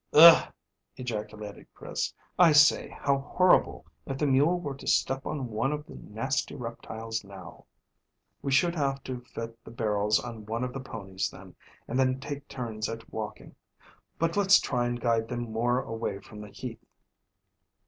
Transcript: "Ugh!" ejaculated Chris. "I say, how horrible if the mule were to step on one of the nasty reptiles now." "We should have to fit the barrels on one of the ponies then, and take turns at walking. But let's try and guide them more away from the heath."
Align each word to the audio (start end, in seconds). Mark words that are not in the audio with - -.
"Ugh!" 0.13 0.51
ejaculated 0.95 1.67
Chris. 1.75 2.11
"I 2.39 2.53
say, 2.53 2.89
how 2.89 3.19
horrible 3.19 3.85
if 4.07 4.17
the 4.17 4.25
mule 4.25 4.59
were 4.59 4.73
to 4.77 4.87
step 4.87 5.27
on 5.27 5.49
one 5.51 5.71
of 5.71 5.85
the 5.85 5.93
nasty 5.93 6.55
reptiles 6.55 7.23
now." 7.23 7.65
"We 8.41 8.51
should 8.51 8.73
have 8.73 9.03
to 9.03 9.21
fit 9.21 9.63
the 9.63 9.69
barrels 9.69 10.19
on 10.19 10.47
one 10.47 10.63
of 10.63 10.73
the 10.73 10.79
ponies 10.79 11.29
then, 11.29 11.53
and 11.87 12.19
take 12.19 12.47
turns 12.47 12.89
at 12.89 13.13
walking. 13.13 13.53
But 14.17 14.35
let's 14.35 14.59
try 14.59 14.87
and 14.87 14.99
guide 14.99 15.27
them 15.27 15.51
more 15.51 15.79
away 15.83 16.17
from 16.17 16.41
the 16.41 16.49
heath." 16.49 16.83